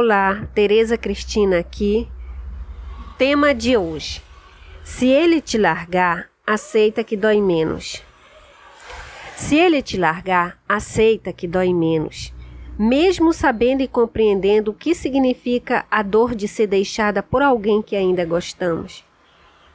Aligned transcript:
Olá, 0.00 0.48
Tereza 0.54 0.96
Cristina 0.96 1.58
aqui. 1.58 2.06
Tema 3.18 3.52
de 3.52 3.76
hoje: 3.76 4.22
Se 4.84 5.08
ele 5.08 5.40
te 5.40 5.58
largar, 5.58 6.30
aceita 6.46 7.02
que 7.02 7.16
dói 7.16 7.42
menos. 7.42 8.00
Se 9.34 9.56
ele 9.56 9.82
te 9.82 9.96
largar, 9.96 10.56
aceita 10.68 11.32
que 11.32 11.48
dói 11.48 11.74
menos. 11.74 12.32
Mesmo 12.78 13.32
sabendo 13.32 13.82
e 13.82 13.88
compreendendo 13.88 14.70
o 14.70 14.74
que 14.74 14.94
significa 14.94 15.84
a 15.90 16.00
dor 16.00 16.32
de 16.32 16.46
ser 16.46 16.68
deixada 16.68 17.20
por 17.20 17.42
alguém 17.42 17.82
que 17.82 17.96
ainda 17.96 18.24
gostamos. 18.24 19.04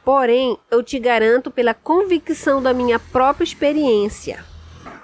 Porém, 0.02 0.56
eu 0.70 0.82
te 0.82 0.98
garanto 0.98 1.50
pela 1.50 1.74
convicção 1.74 2.62
da 2.62 2.72
minha 2.72 2.98
própria 2.98 3.44
experiência. 3.44 4.42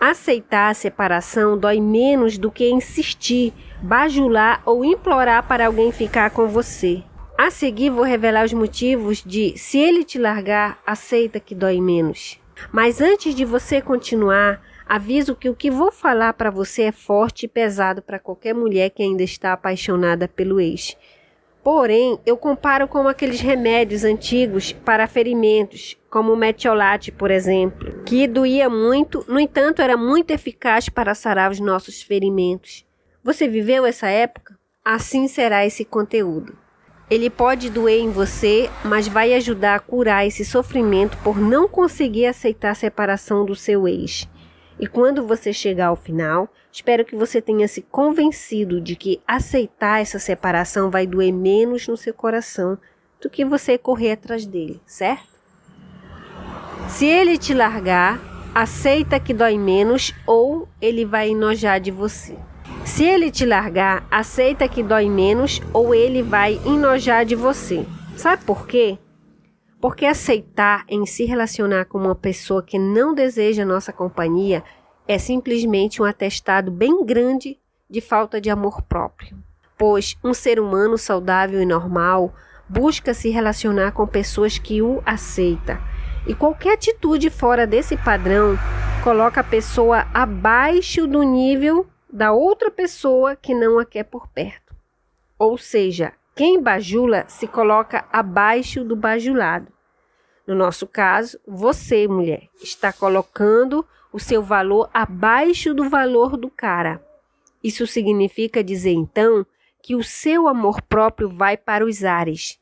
Aceitar 0.01 0.71
a 0.71 0.75
separação 0.75 1.59
dói 1.59 1.79
menos 1.79 2.39
do 2.39 2.51
que 2.51 2.71
insistir 2.71 3.53
bajular 3.83 4.63
ou 4.65 4.83
implorar 4.83 5.47
para 5.47 5.67
alguém 5.67 5.93
ficar 5.93 6.31
com 6.31 6.49
você. 6.49 7.03
A 7.37 7.51
seguir, 7.51 7.91
vou 7.91 8.03
revelar 8.03 8.47
os 8.47 8.53
motivos 8.55 9.23
de 9.23 9.57
se 9.59 9.79
ele 9.79 10.03
te 10.03 10.19
largar, 10.19 10.81
aceita 10.87 11.39
que 11.39 11.55
dói 11.55 11.83
menos. 11.83 12.41
Mas 12.73 13.03
antes 13.03 13.35
de 13.35 13.45
você 13.45 13.83
continuar, 13.83 14.63
aviso 14.89 15.37
que 15.37 15.51
o 15.51 15.55
que 15.55 15.71
vou 15.71 15.93
falar 15.93 16.33
para 16.33 16.51
você 16.51 16.85
é 16.85 16.93
forte 16.93 17.45
e 17.45 17.49
pesado 17.49 18.01
para 18.01 18.19
qualquer 18.19 18.55
mulher 18.55 18.89
que 18.89 19.03
ainda 19.03 19.23
está 19.23 19.53
apaixonada 19.53 20.27
pelo 20.27 20.61
ex. 20.61 20.97
Porém, 21.63 22.19
eu 22.25 22.39
comparo 22.39 22.89
com 22.89 23.07
aqueles 23.07 23.41
remédios 23.41 24.03
antigos 24.03 24.73
para 24.73 25.07
ferimentos, 25.07 25.97
como 26.11 26.33
o 26.33 26.37
metiolate, 26.37 27.13
por 27.13 27.31
exemplo, 27.31 28.03
que 28.05 28.27
doía 28.27 28.69
muito, 28.69 29.25
no 29.29 29.39
entanto, 29.39 29.81
era 29.81 29.97
muito 29.97 30.33
eficaz 30.33 30.89
para 30.89 31.15
sarar 31.15 31.51
os 31.53 31.61
nossos 31.61 32.03
ferimentos. 32.03 32.85
Você 33.23 33.47
viveu 33.47 33.87
essa 33.87 34.09
época? 34.09 34.59
Assim 34.85 35.29
será 35.29 35.65
esse 35.65 35.85
conteúdo. 35.85 36.59
Ele 37.09 37.31
pode 37.31 37.71
doer 37.71 38.01
em 38.01 38.11
você, 38.11 38.69
mas 38.85 39.07
vai 39.07 39.35
ajudar 39.35 39.77
a 39.77 39.81
curar 39.81 40.27
esse 40.27 40.45
sofrimento 40.45 41.17
por 41.19 41.39
não 41.39 41.69
conseguir 41.69 42.27
aceitar 42.27 42.71
a 42.71 42.75
separação 42.75 43.45
do 43.45 43.55
seu 43.55 43.87
ex. 43.87 44.29
E 44.81 44.87
quando 44.87 45.27
você 45.27 45.53
chegar 45.53 45.89
ao 45.89 45.97
final, 45.97 46.49
espero 46.73 47.05
que 47.05 47.15
você 47.15 47.41
tenha 47.41 47.69
se 47.69 47.83
convencido 47.83 48.81
de 48.81 48.97
que 48.97 49.21
aceitar 49.27 50.01
essa 50.01 50.19
separação 50.19 50.91
vai 50.91 51.07
doer 51.07 51.33
menos 51.33 51.87
no 51.87 51.97
seu 51.97 52.15
coração 52.15 52.79
do 53.21 53.29
que 53.29 53.45
você 53.45 53.77
correr 53.77 54.13
atrás 54.13 54.47
dele, 54.47 54.81
certo? 54.87 55.30
Se 56.91 57.07
ele 57.07 57.39
te 57.39 57.55
largar, 57.55 58.21
aceita 58.55 59.19
que 59.19 59.33
dói 59.33 59.57
menos 59.57 60.13
ou 60.27 60.69
ele 60.83 61.05
vai 61.07 61.31
enojar 61.31 61.81
de 61.81 61.91
você. 61.91 62.37
Se 62.85 63.05
ele 63.05 63.31
te 63.31 63.47
largar, 63.47 64.07
aceita 64.11 64.69
que 64.69 64.83
dói 64.83 65.09
menos 65.09 65.63
ou 65.73 65.95
ele 65.95 66.21
vai 66.21 66.61
enojar 66.67 67.25
de 67.25 67.35
você. 67.35 67.87
Sabe 68.17 68.45
por 68.45 68.67
quê? 68.67 68.99
Porque 69.81 70.05
aceitar 70.05 70.85
em 70.89 71.07
se 71.07 71.25
relacionar 71.25 71.87
com 71.87 71.97
uma 71.97 72.15
pessoa 72.15 72.63
que 72.63 72.79
não 72.79 73.15
deseja 73.15 73.65
nossa 73.65 73.93
companhia 73.93 74.63
é 75.09 75.17
simplesmente 75.17 76.03
um 76.03 76.05
atestado 76.05 76.71
bem 76.71 77.07
grande 77.07 77.59
de 77.89 78.01
falta 78.01 78.41
de 78.41 78.51
amor 78.51 78.83
próprio. 78.83 79.39
Pois 79.79 80.17
um 80.23 80.35
ser 80.35 80.61
humano 80.61 80.99
saudável 80.99 81.63
e 81.63 81.67
normal 81.67 82.35
busca 82.69 83.15
se 83.15 83.31
relacionar 83.31 83.93
com 83.93 84.07
pessoas 84.07 84.59
que 84.59 84.83
o 84.83 85.01
aceitam. 85.07 85.79
E 86.27 86.35
qualquer 86.35 86.75
atitude 86.75 87.31
fora 87.31 87.67
desse 87.67 87.97
padrão 87.97 88.57
coloca 89.03 89.41
a 89.41 89.45
pessoa 89.45 90.07
abaixo 90.13 91.07
do 91.07 91.23
nível 91.23 91.87
da 92.13 92.33
outra 92.33 92.71
pessoa 92.71 93.35
que 93.35 93.55
não 93.55 93.79
a 93.79 93.85
quer 93.85 94.05
por 94.05 94.29
perto. 94.29 94.75
Ou 95.39 95.57
seja, 95.57 96.13
quem 96.35 96.61
bajula 96.61 97.25
se 97.29 97.47
coloca 97.47 98.05
abaixo 98.13 98.85
do 98.85 98.95
bajulado. 98.95 99.73
No 100.47 100.55
nosso 100.55 100.87
caso, 100.87 101.39
você, 101.47 102.07
mulher, 102.07 102.49
está 102.63 102.93
colocando 102.93 103.87
o 104.13 104.19
seu 104.19 104.43
valor 104.43 104.91
abaixo 104.93 105.73
do 105.73 105.89
valor 105.89 106.37
do 106.37 106.51
cara. 106.51 107.03
Isso 107.63 107.87
significa 107.87 108.63
dizer 108.63 108.93
então 108.93 109.47
que 109.83 109.95
o 109.95 110.03
seu 110.03 110.47
amor 110.47 110.83
próprio 110.83 111.29
vai 111.29 111.57
para 111.57 111.85
os 111.85 112.05
ares. 112.05 112.60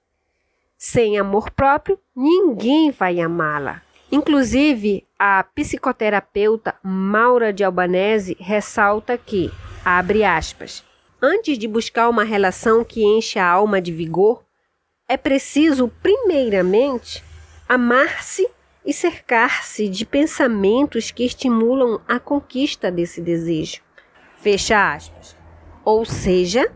Sem 0.80 1.18
amor 1.18 1.50
próprio, 1.50 1.98
ninguém 2.14 2.92
vai 2.92 3.20
amá-la. 3.20 3.82
Inclusive, 4.12 5.04
a 5.18 5.42
psicoterapeuta 5.42 6.76
Maura 6.84 7.52
de 7.52 7.64
Albanese 7.64 8.36
ressalta 8.38 9.18
que, 9.18 9.50
abre 9.84 10.22
aspas, 10.22 10.84
antes 11.20 11.58
de 11.58 11.66
buscar 11.66 12.08
uma 12.08 12.22
relação 12.22 12.84
que 12.84 13.02
enche 13.04 13.40
a 13.40 13.46
alma 13.48 13.80
de 13.80 13.90
vigor, 13.90 14.44
é 15.08 15.16
preciso, 15.16 15.88
primeiramente, 16.00 17.24
amar-se 17.68 18.48
e 18.86 18.92
cercar-se 18.92 19.88
de 19.88 20.06
pensamentos 20.06 21.10
que 21.10 21.24
estimulam 21.24 22.00
a 22.06 22.20
conquista 22.20 22.88
desse 22.88 23.20
desejo. 23.20 23.82
Fecha 24.36 24.94
aspas. 24.94 25.36
Ou 25.84 26.04
seja, 26.04 26.70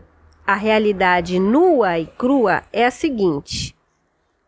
a 0.45 0.55
realidade 0.55 1.39
nua 1.39 1.97
e 1.97 2.05
crua 2.05 2.63
é 2.73 2.85
a 2.85 2.91
seguinte: 2.91 3.73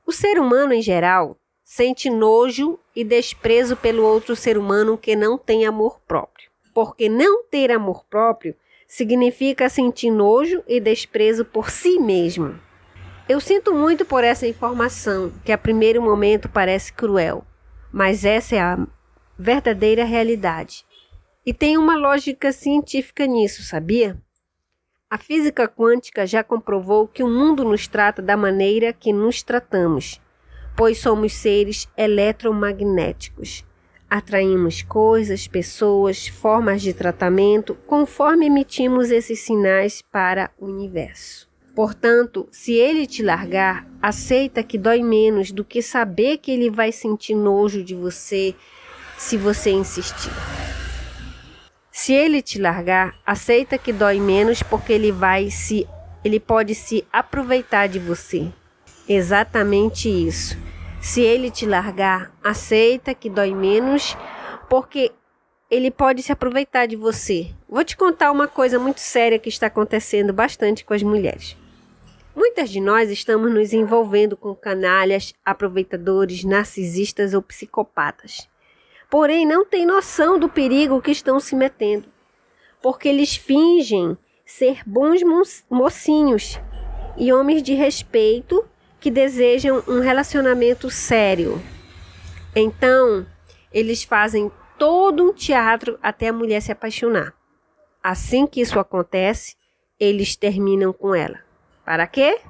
o 0.05 0.11
ser 0.11 0.39
humano 0.39 0.73
em 0.73 0.81
geral 0.81 1.38
sente 1.63 2.09
nojo 2.09 2.79
e 2.95 3.03
desprezo 3.03 3.75
pelo 3.75 4.03
outro 4.03 4.35
ser 4.35 4.57
humano 4.57 4.97
que 4.97 5.16
não 5.16 5.38
tem 5.38 5.66
amor 5.66 5.99
próprio. 6.07 6.49
Porque 6.73 7.09
não 7.09 7.43
ter 7.45 7.71
amor 7.71 8.05
próprio 8.05 8.55
significa 8.88 9.67
sentir 9.67 10.11
nojo 10.11 10.63
e 10.67 10.79
desprezo 10.79 11.44
por 11.44 11.71
si 11.71 11.99
mesmo. 11.99 12.59
Eu 13.27 13.39
sinto 13.39 13.73
muito 13.73 14.05
por 14.05 14.23
essa 14.23 14.45
informação, 14.45 15.33
que 15.44 15.51
a 15.51 15.57
primeiro 15.57 16.01
momento 16.01 16.47
parece 16.47 16.94
cruel, 16.94 17.44
mas 17.91 18.23
essa 18.23 18.55
é 18.55 18.59
a 18.59 18.85
verdadeira 19.38 20.05
realidade. 20.05 20.85
E 21.44 21.51
tem 21.51 21.77
uma 21.77 21.97
lógica 21.97 22.51
científica 22.51 23.25
nisso, 23.25 23.63
sabia? 23.63 24.21
A 25.09 25.17
física 25.17 25.67
quântica 25.67 26.25
já 26.25 26.43
comprovou 26.43 27.07
que 27.07 27.23
o 27.23 27.29
mundo 27.29 27.63
nos 27.63 27.88
trata 27.88 28.21
da 28.21 28.35
maneira 28.35 28.91
que 28.91 29.13
nos 29.13 29.43
tratamos 29.43 30.19
pois 30.75 30.97
somos 30.97 31.33
seres 31.33 31.88
eletromagnéticos. 31.97 33.63
Atraímos 34.09 34.83
coisas, 34.83 35.47
pessoas, 35.47 36.27
formas 36.27 36.81
de 36.81 36.94
tratamento 36.94 37.75
conforme 37.88 38.47
emitimos 38.47 39.09
esses 39.09 39.39
sinais 39.39 40.01
para 40.11 40.51
o 40.59 40.65
universo. 40.65 41.49
Portanto, 41.73 42.47
se 42.51 42.73
ele 42.73 43.05
te 43.07 43.21
largar, 43.23 43.88
aceita 44.01 44.63
que 44.63 44.77
dói 44.77 45.01
menos 45.01 45.51
do 45.51 45.65
que 45.65 45.81
saber 45.81 46.38
que 46.38 46.51
ele 46.51 46.69
vai 46.69 46.91
sentir 46.91 47.35
nojo 47.35 47.83
de 47.83 47.95
você 47.95 48.55
se 49.17 49.35
você 49.38 49.71
insistir. 49.71 50.31
Se 51.97 52.11
ele 52.11 52.41
te 52.41 52.59
largar, 52.59 53.16
aceita 53.25 53.78
que 53.78 53.94
dói 53.94 54.19
menos 54.19 54.61
porque 54.61 54.91
ele 54.91 55.13
vai 55.13 55.50
se 55.50 55.88
ele 56.25 56.41
pode 56.41 56.75
se 56.75 57.07
aproveitar 57.11 57.88
de 57.88 58.00
você. 58.00 58.51
Exatamente 59.07 60.09
isso. 60.09 60.57
Se 61.00 61.22
ele 61.22 61.50
te 61.50 61.66
largar, 61.66 62.33
aceita 62.44 63.13
que 63.13 63.29
dói 63.29 63.56
menos, 63.56 64.17
porque 64.69 65.13
ele 65.72 65.89
pode 65.89 66.22
se 66.22 66.33
aproveitar 66.33 66.85
de 66.85 66.97
você. 66.97 67.51
Vou 67.67 67.85
te 67.85 67.95
contar 67.95 68.29
uma 68.29 68.45
coisa 68.50 68.77
muito 68.77 69.00
séria 69.00 69.39
que 69.39 69.47
está 69.47 69.67
acontecendo 69.67 70.33
bastante 70.33 70.83
com 70.83 70.94
as 70.94 71.01
mulheres. 71.01 71.56
Muitas 72.35 72.69
de 72.69 72.81
nós 72.81 73.09
estamos 73.09 73.50
nos 73.50 73.72
envolvendo 73.72 74.35
com 74.35 74.53
canalhas, 74.53 75.33
aproveitadores, 75.45 76.44
narcisistas 76.44 77.33
ou 77.33 77.42
psicopatas. 77.42 78.50
Porém, 79.15 79.45
não 79.45 79.63
têm 79.63 79.85
noção 79.85 80.38
do 80.38 80.50
perigo 80.50 81.01
que 81.01 81.09
estão 81.09 81.39
se 81.39 81.56
metendo, 81.56 82.06
porque 82.81 83.07
eles 83.07 83.33
fingem 83.33 84.17
ser 84.45 84.81
bons 84.85 85.21
mocinhos 85.69 86.59
e 87.15 87.31
homens 87.31 87.63
de 87.63 87.73
respeito 87.73 88.65
que 89.00 89.09
desejam 89.09 89.81
um 89.88 90.01
relacionamento 90.01 90.89
sério. 90.89 91.62
Então, 92.53 93.25
eles 93.71 94.03
fazem 94.03 94.51
todo 94.77 95.23
um 95.23 95.33
teatro 95.33 95.97
até 96.03 96.27
a 96.27 96.33
mulher 96.33 96.61
se 96.61 96.73
apaixonar. 96.73 97.33
Assim 98.03 98.45
que 98.45 98.59
isso 98.59 98.77
acontece, 98.77 99.56
eles 99.97 100.35
terminam 100.35 100.91
com 100.91 101.15
ela. 101.15 101.39
Para 101.85 102.06
quê? 102.06 102.41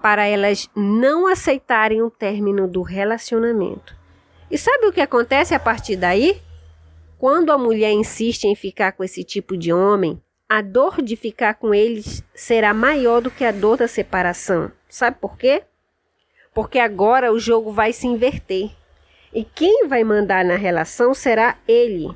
Para 0.00 0.24
elas 0.26 0.70
não 0.76 1.26
aceitarem 1.26 2.02
o 2.02 2.08
término 2.08 2.68
do 2.68 2.82
relacionamento. 2.82 3.98
E 4.50 4.58
sabe 4.58 4.86
o 4.86 4.92
que 4.92 5.00
acontece 5.00 5.54
a 5.54 5.60
partir 5.60 5.96
daí? 5.96 6.42
Quando 7.16 7.52
a 7.52 7.58
mulher 7.58 7.92
insiste 7.92 8.44
em 8.44 8.56
ficar 8.56 8.92
com 8.92 9.04
esse 9.04 9.22
tipo 9.22 9.56
de 9.56 9.72
homem, 9.72 10.20
a 10.48 10.60
dor 10.60 11.00
de 11.00 11.14
ficar 11.14 11.54
com 11.54 11.72
eles 11.72 12.24
será 12.34 12.74
maior 12.74 13.20
do 13.20 13.30
que 13.30 13.44
a 13.44 13.52
dor 13.52 13.76
da 13.76 13.86
separação. 13.86 14.72
Sabe 14.88 15.18
por 15.20 15.36
quê? 15.38 15.62
Porque 16.52 16.80
agora 16.80 17.32
o 17.32 17.38
jogo 17.38 17.70
vai 17.70 17.92
se 17.92 18.08
inverter. 18.08 18.72
E 19.32 19.44
quem 19.44 19.86
vai 19.86 20.02
mandar 20.02 20.44
na 20.44 20.56
relação 20.56 21.14
será 21.14 21.56
ele. 21.68 22.08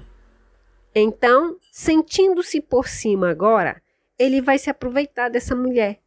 Então, 0.93 1.57
sentindo-se 1.71 2.61
por 2.61 2.89
cima 2.89 3.31
agora, 3.31 3.81
ele 4.19 4.41
vai 4.41 4.59
se 4.59 4.69
aproveitar 4.69 5.29
dessa 5.29 5.55
mulher, 5.55 6.01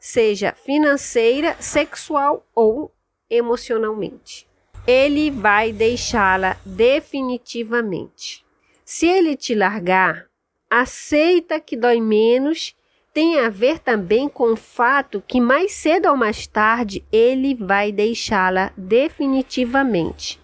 seja 0.00 0.54
financeira, 0.54 1.54
sexual 1.60 2.46
ou 2.54 2.94
emocionalmente. 3.28 4.48
Ele 4.86 5.30
vai 5.30 5.72
deixá-la 5.72 6.56
definitivamente. 6.64 8.44
Se 8.84 9.06
ele 9.06 9.34
te 9.36 9.54
largar, 9.54 10.26
aceita 10.70 11.58
que 11.58 11.76
dói 11.76 12.00
menos 12.00 12.76
tem 13.14 13.38
a 13.38 13.48
ver 13.48 13.78
também 13.78 14.28
com 14.28 14.52
o 14.52 14.56
fato 14.56 15.22
que 15.26 15.40
mais 15.40 15.72
cedo 15.72 16.08
ou 16.08 16.16
mais 16.16 16.48
tarde 16.48 17.04
ele 17.12 17.54
vai 17.54 17.92
deixá-la 17.92 18.72
definitivamente. 18.76 20.40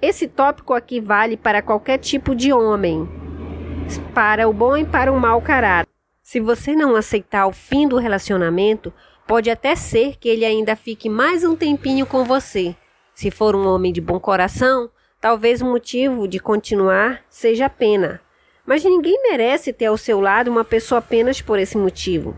Esse 0.00 0.28
tópico 0.28 0.72
aqui 0.72 1.00
vale 1.00 1.36
para 1.36 1.60
qualquer 1.60 1.98
tipo 1.98 2.34
de 2.34 2.52
homem, 2.52 3.08
para 4.14 4.48
o 4.48 4.52
bom 4.52 4.76
e 4.76 4.84
para 4.84 5.12
o 5.12 5.20
mau 5.20 5.42
caráter. 5.42 5.90
Se 6.22 6.38
você 6.38 6.76
não 6.76 6.94
aceitar 6.94 7.46
o 7.48 7.52
fim 7.52 7.88
do 7.88 7.98
relacionamento, 7.98 8.92
pode 9.26 9.50
até 9.50 9.74
ser 9.74 10.16
que 10.16 10.28
ele 10.28 10.44
ainda 10.44 10.76
fique 10.76 11.08
mais 11.08 11.42
um 11.42 11.56
tempinho 11.56 12.06
com 12.06 12.24
você. 12.24 12.76
Se 13.20 13.30
for 13.30 13.54
um 13.54 13.66
homem 13.66 13.92
de 13.92 14.00
bom 14.00 14.18
coração, 14.18 14.88
talvez 15.20 15.60
o 15.60 15.66
motivo 15.66 16.26
de 16.26 16.40
continuar 16.40 17.20
seja 17.28 17.66
a 17.66 17.68
pena. 17.68 18.18
Mas 18.64 18.82
ninguém 18.82 19.20
merece 19.22 19.74
ter 19.74 19.84
ao 19.84 19.98
seu 19.98 20.22
lado 20.22 20.50
uma 20.50 20.64
pessoa 20.64 21.00
apenas 21.00 21.42
por 21.42 21.58
esse 21.58 21.76
motivo. 21.76 22.34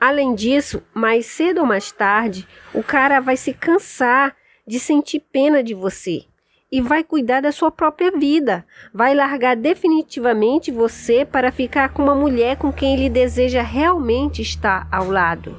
Além 0.00 0.32
disso, 0.32 0.80
mais 0.94 1.26
cedo 1.26 1.62
ou 1.62 1.66
mais 1.66 1.90
tarde, 1.90 2.46
o 2.72 2.84
cara 2.84 3.18
vai 3.18 3.36
se 3.36 3.52
cansar 3.52 4.36
de 4.64 4.78
sentir 4.78 5.18
pena 5.18 5.60
de 5.60 5.74
você 5.74 6.22
e 6.70 6.80
vai 6.80 7.02
cuidar 7.02 7.40
da 7.40 7.50
sua 7.50 7.72
própria 7.72 8.12
vida. 8.12 8.64
Vai 8.94 9.16
largar 9.16 9.56
definitivamente 9.56 10.70
você 10.70 11.24
para 11.24 11.50
ficar 11.50 11.88
com 11.88 12.00
uma 12.00 12.14
mulher 12.14 12.56
com 12.58 12.72
quem 12.72 12.94
ele 12.94 13.10
deseja 13.10 13.60
realmente 13.60 14.40
estar 14.40 14.86
ao 14.88 15.10
lado. 15.10 15.52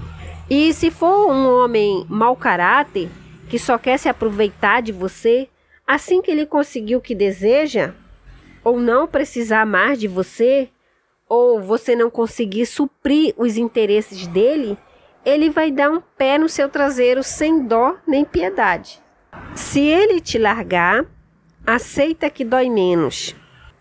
E 0.49 0.73
se 0.73 0.89
for 0.89 1.29
um 1.29 1.49
homem 1.53 2.05
mau 2.07 2.33
caráter, 2.33 3.09
que 3.53 3.59
só 3.59 3.77
quer 3.77 3.99
se 3.99 4.09
aproveitar 4.09 4.81
de 4.81 4.91
você, 4.91 5.47
assim 5.85 6.23
que 6.23 6.31
ele 6.31 6.43
conseguir 6.43 6.95
o 6.95 7.01
que 7.01 7.13
deseja, 7.13 7.93
ou 8.63 8.79
não 8.79 9.05
precisar 9.05 9.63
mais 9.63 9.99
de 9.99 10.07
você, 10.07 10.69
ou 11.29 11.61
você 11.61 11.95
não 11.95 12.09
conseguir 12.09 12.65
suprir 12.65 13.31
os 13.37 13.55
interesses 13.55 14.25
dele, 14.25 14.75
ele 15.23 15.51
vai 15.51 15.69
dar 15.69 15.91
um 15.91 16.01
pé 16.17 16.39
no 16.39 16.49
seu 16.49 16.67
traseiro 16.67 17.21
sem 17.21 17.63
dó 17.63 17.95
nem 18.07 18.25
piedade. 18.25 18.99
Se 19.53 19.81
ele 19.81 20.19
te 20.19 20.39
largar, 20.39 21.05
aceita 21.63 22.31
que 22.31 22.43
dói 22.43 22.71
menos, 22.71 23.35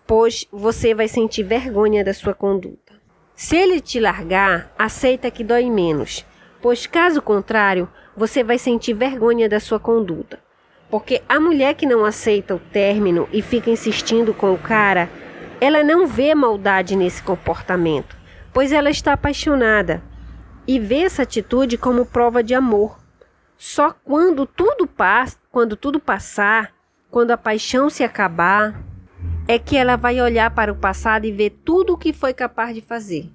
pois 0.07 0.47
você 0.53 0.93
vai 0.93 1.09
sentir 1.09 1.45
vergonha 1.45 2.05
da 2.05 2.13
sua 2.13 2.35
conduta. 2.35 2.93
Se 3.35 3.57
ele 3.57 3.81
te 3.81 3.99
largar, 3.99 4.71
aceita 4.79 5.31
que 5.31 5.43
dói 5.43 5.71
menos, 5.71 6.27
pois 6.63 6.87
caso 6.87 7.21
contrário, 7.21 7.89
você 8.17 8.45
vai 8.45 8.57
sentir 8.57 8.95
vergonha 8.95 9.49
da 9.49 9.59
sua 9.59 9.81
conduta. 9.81 10.39
Porque 10.89 11.21
a 11.29 11.41
mulher 11.41 11.75
que 11.75 11.85
não 11.85 12.05
aceita 12.05 12.55
o 12.55 12.59
término 12.59 13.29
e 13.33 13.43
fica 13.43 13.69
insistindo 13.69 14.33
com 14.33 14.55
o 14.55 14.59
cara, 14.59 15.11
ela 15.61 15.83
não 15.83 16.07
vê 16.07 16.35
maldade 16.35 16.95
nesse 16.95 17.23
comportamento, 17.23 18.17
pois 18.53 18.73
ela 18.73 18.91
está 18.91 19.15
apaixonada 19.15 20.03
e 20.67 20.79
vê 20.79 21.01
essa 21.01 21.23
atitude 21.23 21.77
como 21.77 22.07
prova 22.07 22.43
de 22.43 22.55
amor. 22.55 22.99
Só 23.59 23.95
quando 24.05 24.47
tudo 24.47 24.87
passa, 24.87 25.39
quando 25.51 25.77
tudo 25.77 25.99
passar, 25.99 26.73
quando 27.11 27.33
a 27.33 27.37
paixão 27.37 27.91
se 27.91 28.05
acabar, 28.05 28.81
é 29.49 29.59
que 29.59 29.77
ela 29.77 29.97
vai 29.97 30.21
olhar 30.21 30.51
para 30.51 30.73
o 30.73 30.77
passado 30.77 31.25
e 31.25 31.33
ver 31.33 31.51
tudo 31.65 31.95
o 31.95 31.99
que 31.99 32.13
foi 32.13 32.33
capaz 32.33 32.75
de 32.75 32.81
fazer. 32.81 33.29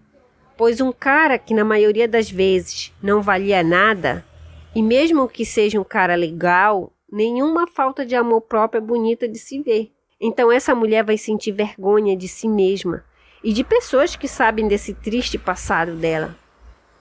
Pois 0.57 0.81
um 0.81 0.91
cara 0.91 1.37
que 1.37 1.53
na 1.53 1.63
maioria 1.63 2.07
das 2.07 2.31
vezes 2.31 2.91
não 3.01 3.21
valia 3.21 3.61
nada, 3.61 4.25
e 4.73 4.81
mesmo 4.81 5.27
que 5.27 5.45
seja 5.45 5.79
um 5.79 5.83
cara 5.83 6.15
legal, 6.15 6.91
nenhuma 7.11 7.67
falta 7.67 8.03
de 8.03 8.15
amor 8.15 8.41
próprio 8.41 8.79
é 8.79 8.81
bonita 8.81 9.27
de 9.27 9.37
se 9.37 9.61
ver. 9.61 9.91
Então 10.19 10.51
essa 10.51 10.73
mulher 10.73 11.03
vai 11.03 11.15
sentir 11.15 11.51
vergonha 11.51 12.17
de 12.17 12.27
si 12.27 12.47
mesma 12.47 13.05
e 13.43 13.53
de 13.53 13.63
pessoas 13.63 14.15
que 14.15 14.27
sabem 14.27 14.67
desse 14.67 14.95
triste 14.95 15.37
passado 15.37 15.95
dela. 15.95 16.35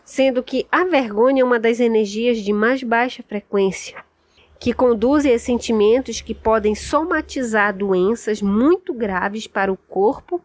Sendo 0.05 0.43
que 0.43 0.67
a 0.71 0.85
vergonha 0.85 1.41
é 1.41 1.45
uma 1.45 1.59
das 1.59 1.81
energias 1.81 2.43
de 2.43 2.53
mais 2.53 2.83
baixa 2.83 3.25
frequência, 3.27 4.05
que 4.61 4.75
conduzem 4.75 5.35
a 5.35 5.39
sentimentos 5.39 6.21
que 6.21 6.35
podem 6.35 6.75
somatizar 6.75 7.75
doenças 7.75 8.43
muito 8.43 8.93
graves 8.93 9.47
para 9.47 9.73
o 9.73 9.79
corpo 9.79 10.43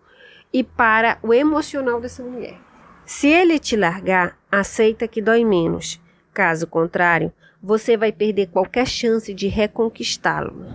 e 0.54 0.64
para 0.64 1.20
o 1.22 1.34
emocional 1.34 2.00
dessa 2.00 2.24
mulher. 2.24 2.71
Se 3.14 3.28
ele 3.28 3.60
te 3.60 3.76
largar, 3.76 4.40
aceita 4.50 5.06
que 5.06 5.22
dói 5.22 5.44
menos. 5.44 6.00
Caso 6.34 6.66
contrário, 6.66 7.32
você 7.62 7.98
vai 7.98 8.10
perder 8.10 8.48
qualquer 8.48 8.88
chance 8.88 9.34
de 9.34 9.50
reconquistá-lo. 9.50 10.66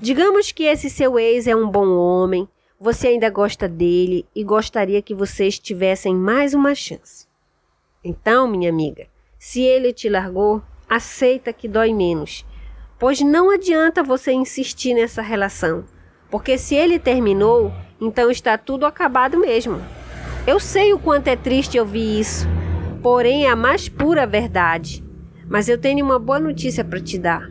Digamos 0.00 0.50
que 0.50 0.64
esse 0.64 0.88
seu 0.88 1.18
ex 1.18 1.46
é 1.46 1.54
um 1.54 1.68
bom 1.68 1.88
homem, 1.88 2.48
você 2.80 3.08
ainda 3.08 3.28
gosta 3.28 3.68
dele 3.68 4.24
e 4.34 4.42
gostaria 4.42 5.02
que 5.02 5.14
vocês 5.14 5.58
tivessem 5.58 6.14
mais 6.14 6.54
uma 6.54 6.74
chance. 6.74 7.26
Então, 8.02 8.48
minha 8.48 8.70
amiga, 8.70 9.06
se 9.38 9.60
ele 9.60 9.92
te 9.92 10.08
largou, 10.08 10.62
aceita 10.88 11.52
que 11.52 11.68
dói 11.68 11.92
menos, 11.92 12.46
pois 12.98 13.20
não 13.20 13.50
adianta 13.50 14.02
você 14.02 14.32
insistir 14.32 14.94
nessa 14.94 15.20
relação, 15.20 15.84
porque 16.30 16.56
se 16.56 16.74
ele 16.74 16.98
terminou, 16.98 17.70
então 18.00 18.30
está 18.30 18.56
tudo 18.56 18.86
acabado 18.86 19.38
mesmo. 19.38 20.01
Eu 20.44 20.58
sei 20.58 20.92
o 20.92 20.98
quanto 20.98 21.28
é 21.28 21.36
triste 21.36 21.78
ouvir 21.78 22.18
isso, 22.18 22.48
porém 23.00 23.46
é 23.46 23.50
a 23.50 23.54
mais 23.54 23.88
pura 23.88 24.26
verdade. 24.26 25.04
Mas 25.48 25.68
eu 25.68 25.78
tenho 25.78 26.04
uma 26.04 26.18
boa 26.18 26.40
notícia 26.40 26.84
para 26.84 27.00
te 27.00 27.16
dar. 27.16 27.48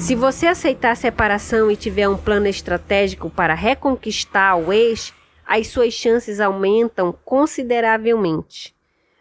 Se 0.00 0.16
você 0.16 0.48
aceitar 0.48 0.90
a 0.90 0.96
separação 0.96 1.70
e 1.70 1.76
tiver 1.76 2.08
um 2.08 2.16
plano 2.16 2.48
estratégico 2.48 3.30
para 3.30 3.54
reconquistar 3.54 4.56
o 4.56 4.72
ex, 4.72 5.14
as 5.46 5.68
suas 5.68 5.94
chances 5.94 6.40
aumentam 6.40 7.16
consideravelmente. 7.24 8.74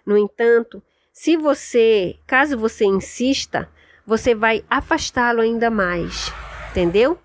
No 0.03 0.17
entanto, 0.17 0.81
se 1.13 1.37
você, 1.37 2.15
caso 2.25 2.57
você 2.57 2.85
insista, 2.85 3.69
você 4.03 4.33
vai 4.33 4.63
afastá-lo 4.67 5.41
ainda 5.41 5.69
mais, 5.69 6.33
entendeu? 6.71 7.19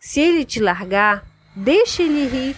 Se 0.00 0.20
ele 0.20 0.44
te 0.44 0.58
largar, 0.58 1.24
deixe 1.54 2.02
ele 2.02 2.24
ir. 2.24 2.56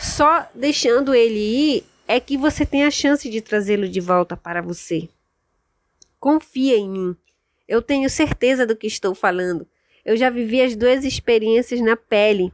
Só 0.00 0.48
deixando 0.54 1.14
ele 1.14 1.38
ir 1.38 1.84
é 2.06 2.20
que 2.20 2.38
você 2.38 2.64
tem 2.64 2.84
a 2.84 2.90
chance 2.90 3.28
de 3.28 3.40
trazê-lo 3.40 3.88
de 3.88 4.00
volta 4.00 4.36
para 4.36 4.62
você. 4.62 5.08
Confia 6.20 6.76
em 6.76 6.88
mim. 6.88 7.16
Eu 7.66 7.82
tenho 7.82 8.08
certeza 8.08 8.66
do 8.66 8.76
que 8.76 8.86
estou 8.86 9.14
falando. 9.14 9.66
Eu 10.04 10.16
já 10.16 10.30
vivi 10.30 10.62
as 10.62 10.74
duas 10.74 11.04
experiências 11.04 11.80
na 11.80 11.96
pele. 11.96 12.52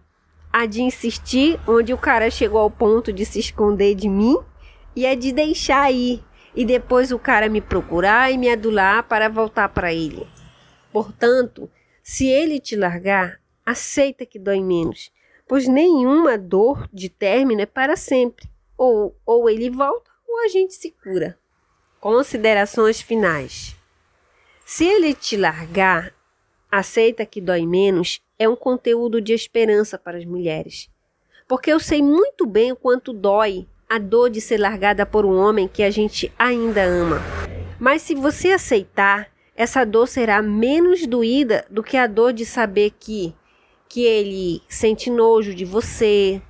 A 0.53 0.67
de 0.67 0.83
insistir, 0.83 1.61
onde 1.69 1.93
o 1.93 1.99
cara 1.99 2.31
chegou 2.31 2.61
ao 2.61 2.71
ponto 2.71 3.13
de 3.13 3.25
se 3.25 3.39
esconder 3.39 3.95
de 3.95 4.09
mim, 4.09 4.37
e 4.97 5.07
a 5.07 5.15
de 5.15 5.33
deixar 5.33 5.93
ir, 5.93 6.23
e 6.55 6.65
depois 6.65 7.13
o 7.13 7.19
cara 7.19 7.49
me 7.49 7.61
procurar 7.61 8.33
e 8.33 8.39
me 8.39 8.49
adular 8.49 9.03
para 9.05 9.29
voltar 9.29 9.69
para 9.69 9.93
ele. 9.93 10.27
Portanto, 10.93 11.71
se 12.03 12.27
ele 12.27 12.61
te 12.61 12.77
largar, 12.77 13.41
aceita 13.67 14.25
que 14.25 14.39
dói 14.39 14.61
menos, 14.61 15.11
pois 15.47 15.69
nenhuma 15.69 16.39
dor 16.39 16.89
de 16.93 17.09
término 17.09 17.61
é 17.61 17.67
para 17.67 17.97
sempre. 17.97 18.49
Ou, 18.77 19.17
ou 19.25 19.49
ele 19.49 19.71
volta, 19.71 20.11
ou 20.29 20.45
a 20.45 20.49
gente 20.49 20.75
se 20.75 20.91
cura. 20.91 21.39
Considerações 22.01 23.01
finais. 23.01 23.77
Se 24.65 24.85
ele 24.85 25.15
te 25.15 25.37
largar, 25.37 26.13
aceita 26.71 27.25
que 27.25 27.41
dói 27.41 27.67
menos 27.67 28.21
é 28.39 28.49
um 28.49 28.57
conteúdo 28.57 29.21
de 29.21 29.33
esperança 29.33 29.99
para 29.99 30.19
as 30.19 30.25
mulheres. 30.25 30.91
Porque 31.47 31.71
eu 31.71 31.79
sei 31.79 32.03
muito 32.03 32.47
bem 32.47 32.73
o 32.73 32.77
quanto 32.77 33.13
dói 33.13 33.67
a 33.89 33.99
dor 33.99 34.31
de 34.31 34.41
ser 34.41 34.59
largada 34.59 35.05
por 35.07 35.25
um 35.25 35.37
homem 35.37 35.69
que 35.69 35.83
a 35.83 35.91
gente 35.91 36.33
ainda 36.39 36.83
ama. 36.83 37.21
Mas 37.79 38.03
se 38.03 38.15
você 38.15 38.51
aceitar, 38.51 39.29
essa 39.55 39.85
dor 39.85 40.09
será 40.09 40.43
menos 40.43 41.07
doída 41.07 41.65
do 41.71 41.83
que 41.83 41.97
a 41.97 42.07
dor 42.07 42.33
de 42.33 42.45
saber 42.45 42.93
que 42.99 43.35
que 43.95 44.05
ele 44.05 44.61
sente 44.69 45.09
nojo 45.09 45.55
de 45.55 45.65
você, 45.65 46.43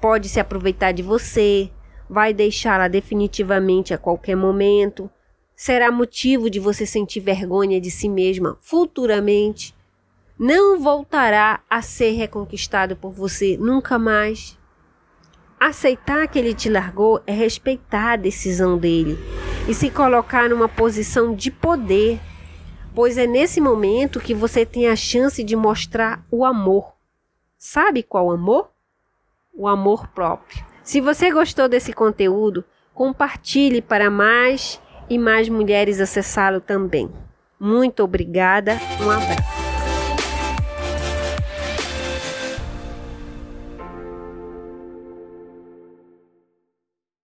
pode 0.00 0.28
se 0.28 0.40
aproveitar 0.40 0.90
de 0.90 1.04
você, 1.04 1.70
vai 2.10 2.34
deixá-la 2.34 2.88
definitivamente 2.88 3.94
a 3.94 3.98
qualquer 3.98 4.34
momento, 4.34 5.08
será 5.54 5.92
motivo 5.92 6.50
de 6.50 6.58
você 6.58 6.84
sentir 6.84 7.20
vergonha 7.20 7.80
de 7.80 7.92
si 7.92 8.08
mesma 8.08 8.58
futuramente, 8.60 9.72
não 10.36 10.80
voltará 10.80 11.60
a 11.70 11.80
ser 11.80 12.10
reconquistado 12.16 12.96
por 12.96 13.12
você 13.12 13.56
nunca 13.56 13.96
mais. 13.96 14.58
Aceitar 15.60 16.26
que 16.26 16.40
ele 16.40 16.54
te 16.54 16.68
largou 16.68 17.22
é 17.24 17.32
respeitar 17.32 18.14
a 18.14 18.16
decisão 18.16 18.76
dele 18.76 19.16
e 19.68 19.74
se 19.74 19.90
colocar 19.90 20.48
numa 20.48 20.68
posição 20.68 21.32
de 21.36 21.52
poder, 21.52 22.18
pois 22.94 23.18
é 23.18 23.26
nesse 23.26 23.60
momento 23.60 24.20
que 24.20 24.34
você 24.34 24.64
tem 24.64 24.88
a 24.88 24.96
chance 24.96 25.42
de 25.42 25.56
mostrar 25.56 26.24
o 26.30 26.44
amor. 26.44 26.92
Sabe 27.56 28.02
qual 28.02 28.30
amor? 28.30 28.70
O 29.54 29.66
amor 29.66 30.06
próprio. 30.08 30.64
Se 30.82 31.00
você 31.00 31.30
gostou 31.30 31.68
desse 31.68 31.92
conteúdo, 31.92 32.64
compartilhe 32.94 33.82
para 33.82 34.10
mais 34.10 34.80
e 35.10 35.18
mais 35.18 35.48
mulheres 35.48 36.00
acessá-lo 36.00 36.60
também. 36.60 37.10
Muito 37.58 38.02
obrigada, 38.04 38.78
um 39.02 39.10
abraço. 39.10 39.57